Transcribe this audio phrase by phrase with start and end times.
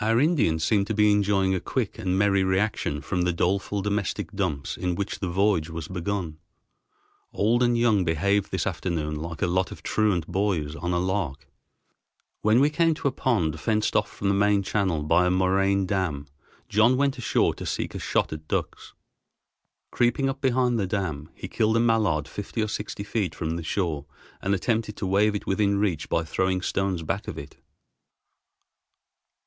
[0.00, 4.32] Our Indians seemed to be enjoying a quick and merry reaction from the doleful domestic
[4.32, 6.38] dumps in which the voyage was begun.
[7.32, 11.46] Old and young behaved this afternoon like a lot of truant boys on a lark.
[12.40, 15.86] When we came to a pond fenced off from the main channel by a moraine
[15.86, 16.26] dam,
[16.68, 18.94] John went ashore to seek a shot at ducks.
[19.92, 23.62] Creeping up behind the dam, he killed a mallard fifty or sixty feet from the
[23.62, 24.06] shore
[24.40, 27.56] and attempted to wave it within reach by throwing stones back of it.